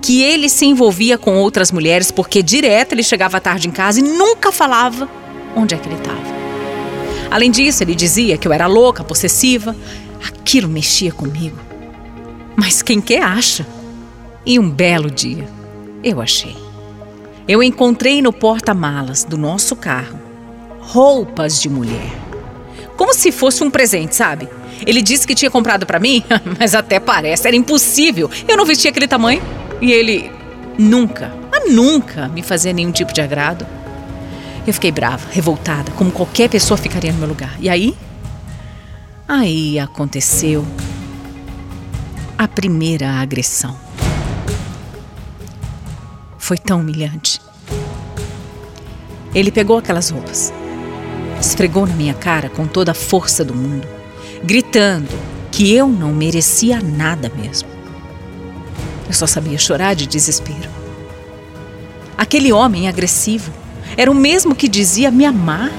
que 0.00 0.22
ele 0.22 0.48
se 0.48 0.64
envolvia 0.64 1.18
com 1.18 1.36
outras 1.36 1.70
mulheres 1.70 2.10
porque 2.10 2.42
direto 2.42 2.92
ele 2.92 3.02
chegava 3.02 3.38
tarde 3.38 3.68
em 3.68 3.70
casa 3.70 4.00
e 4.00 4.02
nunca 4.02 4.50
falava 4.50 5.06
onde 5.56 5.74
é 5.74 5.78
que 5.78 5.88
ele 5.88 5.96
estava. 5.96 6.20
Além 7.30 7.50
disso, 7.50 7.82
ele 7.82 7.94
dizia 7.94 8.36
que 8.36 8.46
eu 8.46 8.52
era 8.52 8.66
louca, 8.66 9.02
possessiva. 9.02 9.74
Aquilo 10.26 10.68
mexia 10.68 11.10
comigo. 11.10 11.56
Mas 12.56 12.82
quem 12.82 13.00
quer 13.00 13.22
acha? 13.22 13.66
E 14.44 14.58
um 14.58 14.68
belo 14.68 15.10
dia, 15.10 15.48
eu 16.04 16.20
achei. 16.20 16.56
Eu 17.48 17.62
encontrei 17.62 18.20
no 18.20 18.32
porta-malas 18.32 19.24
do 19.24 19.38
nosso 19.38 19.74
carro 19.74 20.18
roupas 20.82 21.60
de 21.60 21.68
mulher. 21.68 22.12
Como 22.96 23.14
se 23.14 23.32
fosse 23.32 23.64
um 23.64 23.70
presente, 23.70 24.14
sabe? 24.14 24.48
Ele 24.84 25.00
disse 25.00 25.26
que 25.26 25.34
tinha 25.34 25.50
comprado 25.50 25.86
para 25.86 25.98
mim, 25.98 26.22
mas 26.58 26.74
até 26.74 27.00
parece, 27.00 27.46
era 27.46 27.56
impossível. 27.56 28.30
Eu 28.46 28.56
não 28.56 28.66
vestia 28.66 28.90
aquele 28.90 29.08
tamanho. 29.08 29.42
E 29.80 29.92
ele 29.92 30.30
nunca, 30.78 31.32
mas 31.50 31.72
nunca 31.72 32.28
me 32.28 32.42
fazia 32.42 32.72
nenhum 32.72 32.92
tipo 32.92 33.12
de 33.12 33.20
agrado. 33.20 33.66
Eu 34.66 34.72
fiquei 34.72 34.92
brava, 34.92 35.28
revoltada, 35.30 35.90
como 35.92 36.12
qualquer 36.12 36.48
pessoa 36.48 36.78
ficaria 36.78 37.12
no 37.12 37.18
meu 37.18 37.28
lugar. 37.28 37.56
E 37.58 37.68
aí? 37.68 37.96
Aí 39.26 39.78
aconteceu 39.78 40.64
a 42.38 42.46
primeira 42.46 43.08
agressão. 43.20 43.76
Foi 46.38 46.56
tão 46.56 46.80
humilhante. 46.80 47.40
Ele 49.34 49.50
pegou 49.50 49.78
aquelas 49.78 50.10
roupas, 50.10 50.52
esfregou 51.40 51.86
na 51.86 51.94
minha 51.94 52.14
cara 52.14 52.48
com 52.50 52.66
toda 52.66 52.92
a 52.92 52.94
força 52.94 53.44
do 53.44 53.54
mundo, 53.54 53.88
gritando 54.44 55.08
que 55.50 55.72
eu 55.74 55.88
não 55.88 56.12
merecia 56.12 56.80
nada 56.80 57.32
mesmo. 57.34 57.68
Eu 59.08 59.12
só 59.14 59.26
sabia 59.26 59.58
chorar 59.58 59.94
de 59.94 60.06
desespero. 60.06 60.70
Aquele 62.16 62.52
homem 62.52 62.88
agressivo 62.88 63.61
era 63.96 64.10
o 64.10 64.14
mesmo 64.14 64.54
que 64.54 64.68
dizia 64.68 65.10
me 65.10 65.24
amar. 65.24 65.70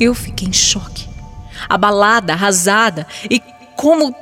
Eu 0.00 0.14
fiquei 0.14 0.48
em 0.48 0.52
choque, 0.52 1.08
abalada, 1.68 2.32
arrasada 2.32 3.06
e 3.28 3.42
como 3.76 4.14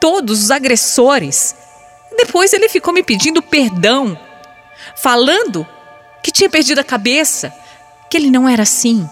todos 0.00 0.44
os 0.44 0.50
agressores. 0.50 1.54
Depois 2.16 2.52
ele 2.52 2.68
ficou 2.68 2.92
me 2.92 3.02
pedindo 3.02 3.42
perdão, 3.42 4.18
falando 4.94 5.66
que 6.22 6.30
tinha 6.30 6.48
perdido 6.48 6.80
a 6.80 6.84
cabeça, 6.84 7.52
que 8.10 8.16
ele 8.16 8.30
não 8.30 8.48
era 8.48 8.62
assim 8.62 9.08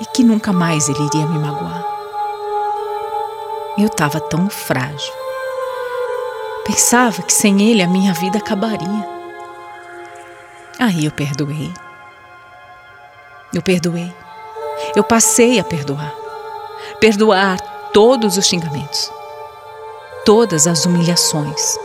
e 0.00 0.06
que 0.06 0.22
nunca 0.22 0.52
mais 0.52 0.88
ele 0.88 1.06
iria 1.06 1.26
me 1.26 1.38
magoar. 1.38 1.84
Eu 3.76 3.86
estava 3.86 4.20
tão 4.20 4.50
frágil. 4.50 5.12
Pensava 6.64 7.22
que 7.22 7.32
sem 7.32 7.70
ele 7.70 7.82
a 7.82 7.88
minha 7.88 8.12
vida 8.12 8.38
acabaria. 8.38 9.17
Aí 10.78 11.04
eu 11.04 11.10
perdoei. 11.10 11.72
Eu 13.52 13.62
perdoei. 13.62 14.12
Eu 14.94 15.02
passei 15.02 15.58
a 15.58 15.64
perdoar. 15.64 16.14
Perdoar 17.00 17.58
todos 17.92 18.36
os 18.36 18.46
xingamentos, 18.46 19.10
todas 20.24 20.66
as 20.66 20.84
humilhações. 20.84 21.76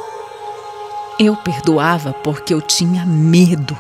Eu 1.20 1.36
perdoava 1.36 2.14
porque 2.14 2.54
eu 2.54 2.62
tinha 2.62 3.06
medo 3.06 3.78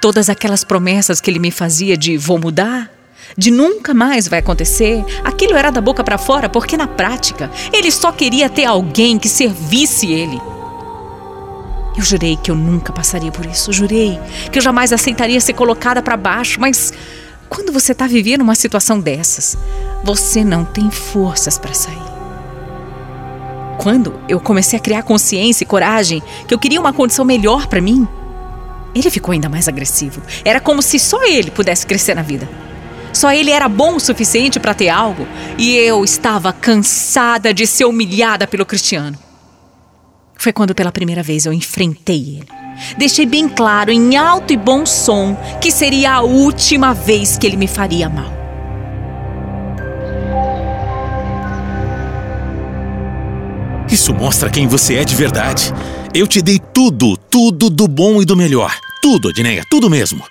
Todas 0.00 0.28
aquelas 0.28 0.64
promessas 0.64 1.20
que 1.20 1.30
ele 1.30 1.38
me 1.38 1.50
fazia 1.50 1.96
de 1.96 2.16
vou 2.16 2.38
mudar, 2.38 2.90
de 3.36 3.50
nunca 3.50 3.92
mais 3.92 4.28
vai 4.28 4.38
acontecer, 4.38 5.04
aquilo 5.24 5.56
era 5.56 5.70
da 5.70 5.80
boca 5.80 6.02
para 6.02 6.18
fora, 6.18 6.48
porque 6.48 6.76
na 6.76 6.86
prática 6.86 7.50
ele 7.72 7.90
só 7.90 8.12
queria 8.12 8.48
ter 8.48 8.64
alguém 8.64 9.18
que 9.18 9.28
servisse 9.28 10.12
ele. 10.12 10.40
Eu 11.96 12.02
jurei 12.02 12.36
que 12.36 12.50
eu 12.50 12.54
nunca 12.54 12.92
passaria 12.92 13.32
por 13.32 13.46
isso, 13.46 13.72
jurei 13.72 14.20
que 14.52 14.58
eu 14.58 14.62
jamais 14.62 14.92
aceitaria 14.92 15.40
ser 15.40 15.54
colocada 15.54 16.02
para 16.02 16.16
baixo, 16.16 16.60
mas 16.60 16.92
quando 17.48 17.72
você 17.72 17.92
está 17.92 18.06
vivendo 18.06 18.42
uma 18.42 18.54
situação 18.54 19.00
dessas, 19.00 19.56
você 20.04 20.44
não 20.44 20.64
tem 20.64 20.90
forças 20.90 21.58
para 21.58 21.72
sair. 21.72 21.96
Quando 23.78 24.18
eu 24.28 24.40
comecei 24.40 24.78
a 24.78 24.82
criar 24.82 25.02
consciência 25.04 25.64
e 25.64 25.66
coragem 25.66 26.22
que 26.46 26.52
eu 26.52 26.58
queria 26.58 26.80
uma 26.80 26.92
condição 26.92 27.24
melhor 27.24 27.66
para 27.66 27.80
mim, 27.80 28.06
ele 28.94 29.10
ficou 29.10 29.32
ainda 29.32 29.48
mais 29.48 29.68
agressivo. 29.68 30.22
Era 30.44 30.60
como 30.60 30.82
se 30.82 30.98
só 30.98 31.22
ele 31.24 31.50
pudesse 31.50 31.86
crescer 31.86 32.14
na 32.14 32.22
vida. 32.22 32.48
Só 33.12 33.32
ele 33.32 33.50
era 33.50 33.68
bom 33.68 33.96
o 33.96 34.00
suficiente 34.00 34.60
para 34.60 34.74
ter 34.74 34.88
algo 34.88 35.26
e 35.56 35.74
eu 35.76 36.04
estava 36.04 36.52
cansada 36.52 37.54
de 37.54 37.66
ser 37.66 37.84
humilhada 37.84 38.46
pelo 38.46 38.66
Cristiano. 38.66 39.25
Foi 40.46 40.52
quando 40.52 40.76
pela 40.76 40.92
primeira 40.92 41.24
vez 41.24 41.44
eu 41.44 41.52
enfrentei 41.52 42.36
ele. 42.36 42.48
Deixei 42.96 43.26
bem 43.26 43.48
claro, 43.48 43.90
em 43.90 44.16
alto 44.16 44.52
e 44.52 44.56
bom 44.56 44.86
som, 44.86 45.34
que 45.60 45.72
seria 45.72 46.12
a 46.12 46.20
última 46.20 46.94
vez 46.94 47.36
que 47.36 47.48
ele 47.48 47.56
me 47.56 47.66
faria 47.66 48.08
mal. 48.08 48.32
Isso 53.90 54.14
mostra 54.14 54.48
quem 54.48 54.68
você 54.68 54.94
é 54.94 55.04
de 55.04 55.16
verdade. 55.16 55.74
Eu 56.14 56.28
te 56.28 56.40
dei 56.40 56.60
tudo, 56.72 57.16
tudo 57.16 57.68
do 57.68 57.88
bom 57.88 58.22
e 58.22 58.24
do 58.24 58.36
melhor. 58.36 58.72
Tudo, 59.02 59.30
Adneia, 59.30 59.64
tudo 59.68 59.90
mesmo. 59.90 60.22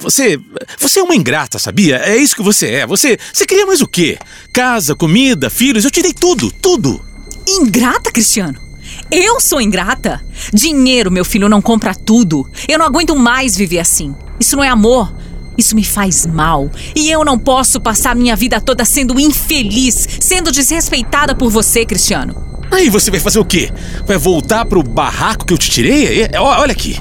Você. 0.00 0.36
Você 0.80 0.98
é 0.98 1.02
uma 1.04 1.14
ingrata, 1.14 1.60
sabia? 1.60 1.98
É 1.98 2.16
isso 2.16 2.34
que 2.34 2.42
você 2.42 2.72
é. 2.72 2.86
Você. 2.88 3.16
Você 3.32 3.46
queria 3.46 3.66
mais 3.66 3.80
o 3.80 3.86
quê? 3.86 4.18
Casa, 4.52 4.96
comida, 4.96 5.48
filhos, 5.48 5.84
eu 5.84 5.92
te 5.92 6.02
dei 6.02 6.12
tudo, 6.12 6.50
tudo. 6.60 7.00
Ingrata, 7.46 8.10
Cristiano? 8.10 8.69
Eu 9.12 9.40
sou 9.40 9.60
ingrata? 9.60 10.20
Dinheiro, 10.54 11.10
meu 11.10 11.24
filho, 11.24 11.48
não 11.48 11.60
compra 11.60 11.92
tudo. 11.94 12.48
Eu 12.68 12.78
não 12.78 12.86
aguento 12.86 13.16
mais 13.16 13.56
viver 13.56 13.80
assim. 13.80 14.14
Isso 14.38 14.56
não 14.56 14.62
é 14.62 14.68
amor. 14.68 15.12
Isso 15.58 15.74
me 15.74 15.82
faz 15.82 16.24
mal. 16.26 16.70
E 16.94 17.10
eu 17.10 17.24
não 17.24 17.36
posso 17.36 17.80
passar 17.80 18.14
minha 18.14 18.36
vida 18.36 18.60
toda 18.60 18.84
sendo 18.84 19.18
infeliz, 19.18 20.08
sendo 20.20 20.52
desrespeitada 20.52 21.34
por 21.34 21.50
você, 21.50 21.84
Cristiano. 21.84 22.36
Aí 22.70 22.88
você 22.88 23.10
vai 23.10 23.18
fazer 23.18 23.40
o 23.40 23.44
quê? 23.44 23.72
Vai 24.06 24.16
voltar 24.16 24.64
pro 24.64 24.80
barraco 24.80 25.44
que 25.44 25.52
eu 25.52 25.58
te 25.58 25.68
tirei? 25.68 26.22
É, 26.22 26.40
olha 26.40 26.70
aqui. 26.70 26.96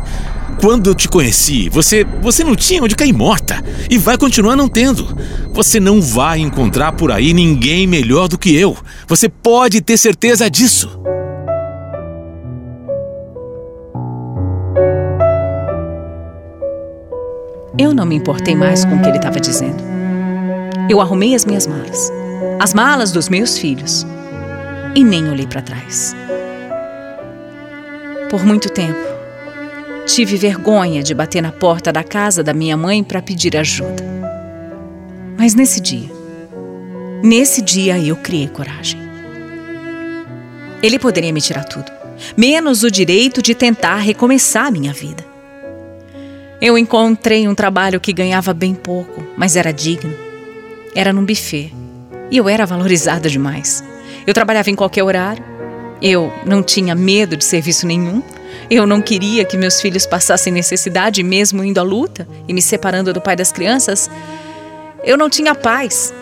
Quando 0.60 0.90
eu 0.90 0.96
te 0.96 1.08
conheci, 1.08 1.70
você, 1.70 2.04
você 2.24 2.44
não 2.44 2.56
tinha 2.56 2.84
onde 2.84 2.96
cair 2.96 3.14
morta. 3.14 3.64
E 3.88 4.00
vai 4.00 4.18
continuar 4.18 4.56
não 4.56 4.68
tendo. 4.68 5.16
Você 5.54 5.80
não 5.80 6.02
vai 6.02 6.40
encontrar 6.40 6.92
por 6.94 7.12
aí 7.12 7.34
ninguém 7.34 7.86
melhor 7.86 8.28
do 8.28 8.38
que 8.38 8.54
eu. 8.56 8.76
Você 9.08 9.30
pode 9.30 9.80
ter 9.80 9.96
certeza 9.96 10.50
disso. 10.50 11.00
Eu 17.80 17.94
não 17.94 18.06
me 18.06 18.14
importei 18.14 18.58
mais 18.58 18.84
com 18.84 18.98
o 18.98 19.02
que 19.02 19.08
ele 19.08 19.16
estava 19.16 19.40
dizendo. 19.40 19.82
Eu 20.90 21.00
arrumei 21.00 21.34
as 21.34 21.46
minhas 21.46 21.66
malas, 21.66 22.12
as 22.60 22.74
malas 22.74 23.10
dos 23.10 23.30
meus 23.30 23.58
filhos, 23.58 24.06
e 24.94 25.02
nem 25.02 25.30
olhei 25.30 25.48
para 25.48 25.62
trás. 25.62 26.14
Por 28.30 28.44
muito 28.44 28.70
tempo, 28.70 29.00
tive 30.06 30.36
vergonha 30.36 31.02
de 31.02 31.14
bater 31.14 31.42
na 31.42 31.54
porta 31.54 31.90
da 31.90 32.04
casa 32.04 32.44
da 32.44 32.54
minha 32.54 32.76
mãe 32.76 33.02
para 33.02 33.22
pedir 33.22 33.56
ajuda. 33.56 34.04
Mas 35.38 35.56
nesse 35.56 35.80
dia, 35.80 36.12
nesse 37.24 37.62
dia 37.62 37.98
eu 37.98 38.18
criei 38.18 38.50
coragem. 38.50 39.00
Ele 40.84 41.00
poderia 41.00 41.32
me 41.32 41.40
tirar 41.40 41.64
tudo, 41.64 41.90
menos 42.36 42.84
o 42.84 42.92
direito 42.92 43.42
de 43.42 43.56
tentar 43.56 44.00
recomeçar 44.00 44.66
a 44.66 44.72
minha 44.72 44.92
vida. 44.92 45.29
Eu 46.62 46.78
encontrei 46.78 47.48
um 47.48 47.56
trabalho 47.56 48.02
que 48.02 48.12
ganhava 48.12 48.54
bem 48.54 48.76
pouco, 48.76 49.24
mas 49.38 49.56
era 49.56 49.72
digno. 49.72 50.14
Era 50.94 51.14
num 51.14 51.24
buffet. 51.24 51.74
E 52.30 52.36
eu 52.36 52.50
era 52.50 52.66
valorizada 52.66 53.30
demais. 53.30 53.82
Eu 54.28 54.34
trabalhava 54.34 54.70
em 54.70 54.76
qualquer 54.76 55.04
horário. 55.04 55.44
Eu 56.02 56.34
não 56.46 56.62
tinha 56.62 56.94
medo 56.94 57.38
de 57.38 57.46
serviço 57.46 57.88
nenhum. 57.88 58.22
Eu 58.70 58.86
não 58.86 59.02
queria 59.02 59.46
que 59.46 59.58
meus 59.58 59.80
filhos 59.80 60.06
passassem 60.06 60.52
necessidade, 60.52 61.24
mesmo 61.24 61.64
indo 61.64 61.80
à 61.80 61.84
luta 61.84 62.28
e 62.46 62.54
me 62.54 62.62
separando 62.62 63.14
do 63.14 63.22
pai 63.22 63.38
das 63.38 63.54
crianças. 63.54 64.10
Eu 65.02 65.18
não 65.18 65.30
tinha 65.30 65.56
paz. 65.56 66.14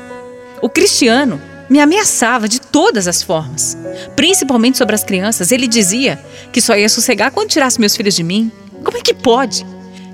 O 0.62 0.70
Cristiano 0.70 1.42
me 1.68 1.80
ameaçava 1.80 2.48
de 2.48 2.62
todas 2.62 3.08
as 3.08 3.24
formas, 3.24 3.76
principalmente 4.16 4.78
sobre 4.78 4.94
as 4.94 5.04
crianças. 5.04 5.52
Ele 5.52 5.68
dizia 5.68 6.24
que 6.52 6.62
só 6.62 6.78
ia 6.78 6.88
sossegar 6.88 7.32
quando 7.32 7.50
tirasse 7.50 7.80
meus 7.80 7.96
filhos 7.96 8.16
de 8.16 8.24
mim. 8.24 8.52
Como 8.84 8.98
é 8.98 9.02
que 9.02 9.16
pode? 9.16 9.66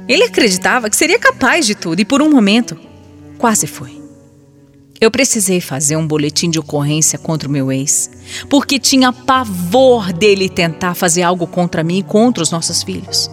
Ele 0.07 0.23
acreditava 0.23 0.89
que 0.89 0.95
seria 0.95 1.17
capaz 1.17 1.65
de 1.65 1.75
tudo 1.75 1.99
e, 1.99 2.05
por 2.05 2.21
um 2.21 2.29
momento, 2.29 2.77
quase 3.37 3.67
foi. 3.67 4.01
Eu 4.99 5.11
precisei 5.11 5.59
fazer 5.59 5.97
um 5.97 6.07
boletim 6.07 6.49
de 6.49 6.59
ocorrência 6.59 7.19
contra 7.19 7.47
o 7.47 7.51
meu 7.51 7.71
ex, 7.71 8.09
porque 8.49 8.79
tinha 8.79 9.11
pavor 9.11 10.13
dele 10.13 10.47
tentar 10.47 10.93
fazer 10.93 11.23
algo 11.23 11.45
contra 11.45 11.83
mim 11.83 11.99
e 11.99 12.03
contra 12.03 12.41
os 12.41 12.51
nossos 12.51 12.83
filhos. 12.83 13.29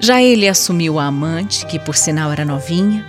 Já 0.00 0.22
ele 0.22 0.46
assumiu 0.46 0.98
a 0.98 1.06
amante, 1.06 1.64
que 1.66 1.78
por 1.78 1.96
sinal 1.96 2.30
era 2.30 2.44
novinha, 2.44 3.06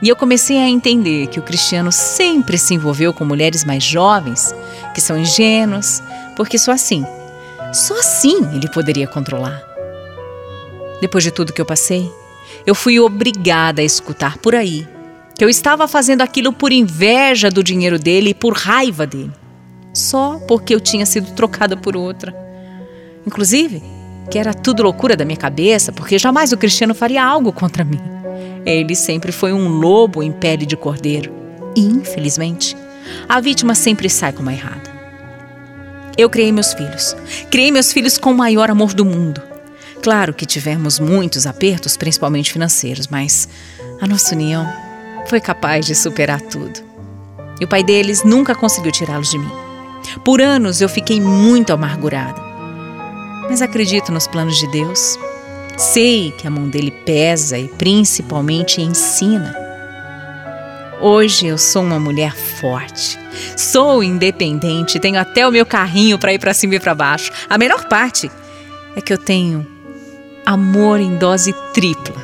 e 0.00 0.08
eu 0.08 0.14
comecei 0.14 0.58
a 0.58 0.68
entender 0.68 1.26
que 1.26 1.40
o 1.40 1.42
Cristiano 1.42 1.90
sempre 1.90 2.56
se 2.56 2.74
envolveu 2.74 3.12
com 3.12 3.24
mulheres 3.24 3.64
mais 3.64 3.82
jovens, 3.82 4.54
que 4.94 5.00
são 5.00 5.18
ingênuas, 5.18 6.00
porque 6.36 6.58
só 6.58 6.70
assim, 6.70 7.04
só 7.72 7.98
assim 7.98 8.36
ele 8.54 8.68
poderia 8.68 9.08
controlar. 9.08 9.67
Depois 11.00 11.24
de 11.24 11.30
tudo 11.30 11.52
que 11.52 11.60
eu 11.60 11.66
passei, 11.66 12.10
eu 12.66 12.74
fui 12.74 12.98
obrigada 12.98 13.80
a 13.80 13.84
escutar 13.84 14.38
por 14.38 14.54
aí 14.54 14.86
que 15.38 15.44
eu 15.44 15.48
estava 15.48 15.86
fazendo 15.86 16.22
aquilo 16.22 16.52
por 16.52 16.72
inveja 16.72 17.48
do 17.48 17.62
dinheiro 17.62 17.96
dele 17.96 18.30
e 18.30 18.34
por 18.34 18.54
raiva 18.54 19.06
dele, 19.06 19.30
só 19.94 20.40
porque 20.48 20.74
eu 20.74 20.80
tinha 20.80 21.06
sido 21.06 21.30
trocada 21.30 21.76
por 21.76 21.96
outra. 21.96 22.34
Inclusive, 23.24 23.80
que 24.28 24.36
era 24.36 24.52
tudo 24.52 24.82
loucura 24.82 25.16
da 25.16 25.24
minha 25.24 25.36
cabeça, 25.36 25.92
porque 25.92 26.18
jamais 26.18 26.50
o 26.50 26.56
Cristiano 26.56 26.92
faria 26.92 27.24
algo 27.24 27.52
contra 27.52 27.84
mim. 27.84 28.00
Ele 28.66 28.96
sempre 28.96 29.30
foi 29.30 29.52
um 29.52 29.68
lobo 29.68 30.24
em 30.24 30.32
pele 30.32 30.66
de 30.66 30.76
cordeiro. 30.76 31.32
E, 31.76 31.82
infelizmente, 31.82 32.76
a 33.28 33.40
vítima 33.40 33.76
sempre 33.76 34.10
sai 34.10 34.32
como 34.32 34.50
a 34.50 34.52
errada. 34.52 34.90
Eu 36.16 36.28
criei 36.28 36.50
meus 36.50 36.72
filhos. 36.72 37.16
Criei 37.48 37.70
meus 37.70 37.92
filhos 37.92 38.18
com 38.18 38.32
o 38.32 38.36
maior 38.36 38.70
amor 38.70 38.92
do 38.92 39.04
mundo. 39.04 39.40
Claro 40.02 40.32
que 40.32 40.46
tivemos 40.46 40.98
muitos 40.98 41.46
apertos, 41.46 41.96
principalmente 41.96 42.52
financeiros, 42.52 43.08
mas 43.08 43.48
a 44.00 44.06
nossa 44.06 44.34
união 44.34 44.66
foi 45.26 45.40
capaz 45.40 45.86
de 45.86 45.94
superar 45.94 46.40
tudo. 46.40 46.80
E 47.60 47.64
o 47.64 47.68
pai 47.68 47.82
deles 47.82 48.22
nunca 48.24 48.54
conseguiu 48.54 48.92
tirá-los 48.92 49.30
de 49.30 49.38
mim. 49.38 49.50
Por 50.24 50.40
anos 50.40 50.80
eu 50.80 50.88
fiquei 50.88 51.20
muito 51.20 51.72
amargurada. 51.72 52.40
Mas 53.50 53.60
acredito 53.60 54.12
nos 54.12 54.26
planos 54.26 54.56
de 54.58 54.70
Deus. 54.70 55.18
Sei 55.76 56.32
que 56.32 56.46
a 56.46 56.50
mão 56.50 56.68
dele 56.68 56.90
pesa 56.90 57.58
e 57.58 57.68
principalmente 57.68 58.80
ensina. 58.80 59.54
Hoje 61.00 61.46
eu 61.46 61.58
sou 61.58 61.82
uma 61.82 61.98
mulher 61.98 62.34
forte. 62.34 63.18
Sou 63.56 64.02
independente, 64.02 64.98
tenho 64.98 65.18
até 65.18 65.46
o 65.46 65.52
meu 65.52 65.64
carrinho 65.64 66.18
para 66.18 66.32
ir 66.32 66.38
para 66.38 66.54
cima 66.54 66.74
e 66.74 66.80
para 66.80 66.94
baixo. 66.94 67.30
A 67.48 67.56
melhor 67.56 67.88
parte 67.88 68.30
é 68.96 69.00
que 69.00 69.12
eu 69.12 69.18
tenho 69.18 69.77
amor 70.48 70.98
em 70.98 71.14
dose 71.16 71.52
tripla. 71.74 72.16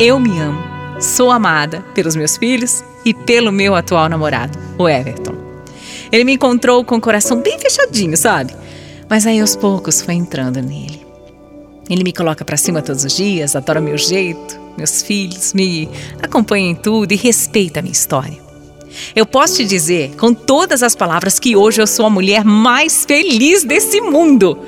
Eu 0.00 0.18
me 0.18 0.36
amo, 0.40 0.60
sou 1.00 1.30
amada 1.30 1.80
pelos 1.94 2.16
meus 2.16 2.36
filhos 2.36 2.82
e 3.04 3.14
pelo 3.14 3.52
meu 3.52 3.76
atual 3.76 4.08
namorado, 4.08 4.58
o 4.76 4.88
Everton. 4.88 5.36
Ele 6.10 6.24
me 6.24 6.32
encontrou 6.32 6.84
com 6.84 6.96
o 6.96 7.00
coração 7.00 7.40
bem 7.40 7.56
fechadinho, 7.56 8.16
sabe? 8.16 8.52
Mas 9.08 9.28
aí 9.28 9.40
aos 9.40 9.54
poucos 9.54 10.02
foi 10.02 10.14
entrando 10.14 10.60
nele. 10.60 11.06
Ele 11.88 12.02
me 12.02 12.12
coloca 12.12 12.44
para 12.44 12.56
cima 12.56 12.82
todos 12.82 13.04
os 13.04 13.16
dias, 13.16 13.54
adora 13.54 13.80
meu 13.80 13.96
jeito, 13.96 14.58
meus 14.76 15.00
filhos, 15.00 15.54
me 15.54 15.88
acompanha 16.20 16.70
em 16.70 16.74
tudo 16.74 17.12
e 17.12 17.16
respeita 17.16 17.78
a 17.78 17.82
minha 17.82 17.92
história. 17.92 18.40
Eu 19.14 19.24
posso 19.24 19.58
te 19.58 19.64
dizer, 19.64 20.16
com 20.16 20.34
todas 20.34 20.82
as 20.82 20.96
palavras, 20.96 21.38
que 21.38 21.54
hoje 21.54 21.80
eu 21.80 21.86
sou 21.86 22.06
a 22.06 22.10
mulher 22.10 22.44
mais 22.44 23.04
feliz 23.04 23.62
desse 23.62 24.00
mundo. 24.00 24.58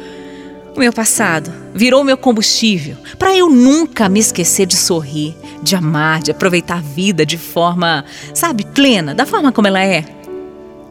O 0.77 0.79
meu 0.79 0.93
passado 0.93 1.62
virou 1.75 2.05
meu 2.05 2.17
combustível 2.17 2.97
para 3.19 3.35
eu 3.35 3.49
nunca 3.49 4.09
me 4.09 4.21
esquecer 4.21 4.67
de 4.67 4.77
sorrir, 4.77 5.37
de 5.63 5.75
amar, 5.75 6.23
de 6.23 6.31
aproveitar 6.31 6.79
a 6.79 6.81
vida 6.81 7.25
de 7.25 7.39
forma, 7.39 8.05
sabe, 8.35 8.65
plena, 8.65 9.15
da 9.15 9.27
forma 9.27 9.53
como 9.53 9.69
ela 9.69 9.85
é. 9.85 10.05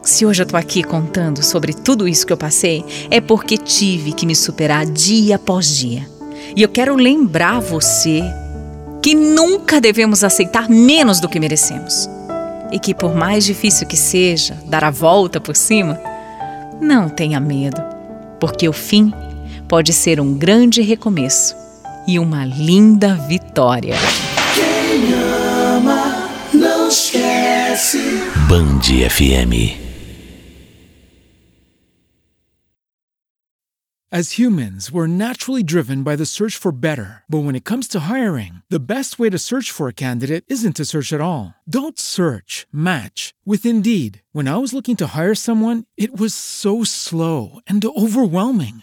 Se 0.02 0.26
hoje 0.26 0.42
eu 0.42 0.46
tô 0.46 0.56
aqui 0.56 0.82
contando 0.82 1.42
sobre 1.42 1.72
tudo 1.72 2.08
isso 2.08 2.26
que 2.26 2.32
eu 2.32 2.36
passei, 2.36 2.84
é 3.10 3.20
porque 3.20 3.56
tive 3.56 4.12
que 4.12 4.26
me 4.26 4.34
superar 4.34 4.84
dia 4.84 5.36
após 5.36 5.76
dia. 5.76 6.08
E 6.56 6.62
eu 6.62 6.68
quero 6.68 6.96
lembrar 6.96 7.60
você 7.60 8.22
que 9.00 9.14
nunca 9.14 9.80
devemos 9.80 10.24
aceitar 10.24 10.68
menos 10.68 11.20
do 11.20 11.28
que 11.28 11.38
merecemos. 11.38 12.08
E 12.72 12.78
que 12.78 12.94
por 12.94 13.14
mais 13.14 13.44
difícil 13.44 13.86
que 13.86 13.96
seja 13.96 14.58
dar 14.66 14.82
a 14.82 14.90
volta 14.90 15.40
por 15.40 15.54
cima, 15.54 16.00
não 16.80 17.08
tenha 17.08 17.38
medo, 17.38 17.80
porque 18.40 18.68
o 18.68 18.72
fim 18.72 19.12
pode 19.72 19.94
ser 19.94 20.20
um 20.20 20.36
grande 20.36 20.82
recomeço 20.82 21.56
e 22.06 22.18
uma 22.18 22.44
linda 22.44 23.14
vitória. 23.14 23.94
Quem 24.54 25.14
ama 25.14 26.28
não 26.52 26.88
esquece. 26.88 27.98
Band 28.50 28.82
FM. 29.08 29.80
As 34.12 34.32
humans, 34.38 34.92
we're 34.92 35.06
naturally 35.06 35.62
driven 35.62 36.02
by 36.02 36.16
the 36.16 36.26
search 36.26 36.58
for 36.58 36.70
better. 36.70 37.22
But 37.26 37.44
when 37.46 37.56
it 37.56 37.64
comes 37.64 37.88
to 37.88 38.00
hiring, 38.00 38.60
the 38.68 38.78
best 38.78 39.18
way 39.18 39.30
to 39.30 39.38
search 39.38 39.72
for 39.72 39.88
a 39.88 39.94
candidate 39.94 40.44
isn't 40.48 40.76
to 40.76 40.84
search 40.84 41.14
at 41.14 41.22
all. 41.22 41.54
Don't 41.66 41.98
search, 41.98 42.66
match 42.70 43.32
with 43.46 43.64
Indeed. 43.64 44.20
When 44.32 44.48
I 44.48 44.58
was 44.58 44.74
looking 44.74 44.96
to 44.96 45.16
hire 45.16 45.34
someone, 45.34 45.84
it 45.96 46.20
was 46.20 46.34
so 46.34 46.84
slow 46.84 47.60
and 47.66 47.82
overwhelming. 47.82 48.82